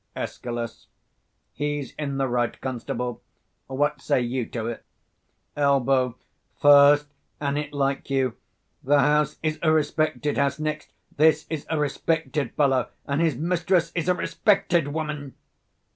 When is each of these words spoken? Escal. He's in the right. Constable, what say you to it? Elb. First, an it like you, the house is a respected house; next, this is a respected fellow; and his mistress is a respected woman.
Escal. 0.17 0.67
He's 1.53 1.93
in 1.93 2.17
the 2.17 2.27
right. 2.27 2.59
Constable, 2.59 3.21
what 3.67 4.01
say 4.01 4.19
you 4.19 4.47
to 4.47 4.65
it? 4.65 4.83
Elb. 5.55 6.15
First, 6.59 7.05
an 7.39 7.55
it 7.55 7.71
like 7.71 8.09
you, 8.09 8.35
the 8.81 8.97
house 8.97 9.37
is 9.43 9.59
a 9.61 9.71
respected 9.71 10.39
house; 10.39 10.57
next, 10.57 10.91
this 11.15 11.45
is 11.51 11.67
a 11.69 11.77
respected 11.77 12.51
fellow; 12.55 12.89
and 13.05 13.21
his 13.21 13.35
mistress 13.35 13.91
is 13.93 14.09
a 14.09 14.15
respected 14.15 14.87
woman. 14.87 15.35